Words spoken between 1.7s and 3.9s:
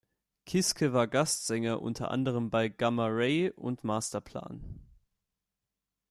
unter anderem bei Gamma Ray und